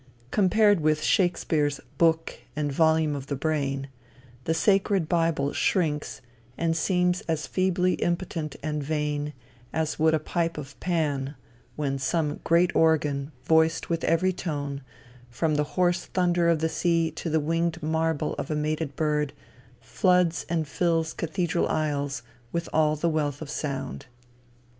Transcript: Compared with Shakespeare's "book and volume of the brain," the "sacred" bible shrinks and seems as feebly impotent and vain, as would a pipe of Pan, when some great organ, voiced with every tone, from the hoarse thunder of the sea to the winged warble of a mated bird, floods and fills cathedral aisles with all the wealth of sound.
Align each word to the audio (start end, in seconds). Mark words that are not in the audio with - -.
Compared 0.31 0.79
with 0.79 1.03
Shakespeare's 1.03 1.79
"book 1.99 2.39
and 2.55 2.71
volume 2.71 3.15
of 3.15 3.27
the 3.27 3.35
brain," 3.35 3.87
the 4.45 4.53
"sacred" 4.55 5.07
bible 5.07 5.53
shrinks 5.53 6.21
and 6.57 6.75
seems 6.75 7.21
as 7.27 7.45
feebly 7.45 7.93
impotent 7.93 8.55
and 8.63 8.81
vain, 8.83 9.31
as 9.71 9.99
would 9.99 10.15
a 10.15 10.19
pipe 10.19 10.57
of 10.57 10.73
Pan, 10.79 11.35
when 11.75 11.99
some 11.99 12.39
great 12.43 12.75
organ, 12.75 13.31
voiced 13.45 13.91
with 13.91 14.03
every 14.05 14.33
tone, 14.33 14.81
from 15.29 15.53
the 15.53 15.63
hoarse 15.77 16.05
thunder 16.05 16.49
of 16.49 16.61
the 16.61 16.67
sea 16.67 17.11
to 17.11 17.29
the 17.29 17.39
winged 17.39 17.77
warble 17.83 18.33
of 18.39 18.49
a 18.49 18.55
mated 18.55 18.95
bird, 18.95 19.33
floods 19.81 20.47
and 20.49 20.67
fills 20.67 21.13
cathedral 21.13 21.67
aisles 21.67 22.23
with 22.51 22.67
all 22.73 22.95
the 22.95 23.07
wealth 23.07 23.39
of 23.39 23.51
sound. 23.51 24.07